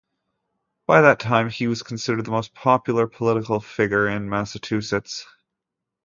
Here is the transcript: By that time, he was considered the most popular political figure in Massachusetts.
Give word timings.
By 0.87 1.01
that 1.01 1.19
time, 1.19 1.51
he 1.51 1.67
was 1.67 1.83
considered 1.83 2.25
the 2.25 2.31
most 2.31 2.55
popular 2.55 3.05
political 3.05 3.59
figure 3.59 4.07
in 4.07 4.31
Massachusetts. 4.31 5.27